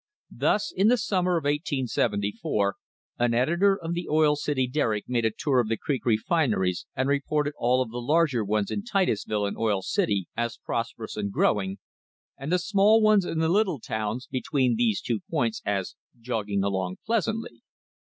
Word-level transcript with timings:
Thus, 0.35 0.73
in 0.75 0.87
the 0.87 0.97
summer 0.97 1.37
of 1.37 1.43
1874 1.43 2.75
an 3.19 3.35
editor 3.35 3.77
of 3.79 3.93
the 3.93 4.09
Oil 4.09 4.35
City 4.35 4.67
Derrick 4.67 5.03
made 5.07 5.25
a 5.25 5.29
tour 5.29 5.59
of 5.59 5.67
the 5.69 5.77
creek 5.77 6.07
refineries 6.07 6.87
and 6.95 7.07
reported 7.07 7.53
all 7.55 7.83
of 7.83 7.91
the 7.91 8.01
larger 8.01 8.43
ones 8.43 8.71
in 8.71 8.83
Titusville 8.83 9.45
and 9.45 9.55
Oil 9.59 9.83
City 9.83 10.27
as 10.35 10.57
prosperous 10.57 11.15
and 11.15 11.31
growing, 11.31 11.77
and 12.35 12.51
the 12.51 12.57
small 12.57 12.99
ones 12.99 13.25
in 13.25 13.37
the 13.37 13.47
little 13.47 13.79
towns 13.79 14.25
between 14.25 14.75
these 14.75 15.01
two 15.01 15.19
points 15.29 15.61
as 15.67 15.93
"jogging 16.19 16.63
along 16.63 16.95
pleasantly." 17.05 17.61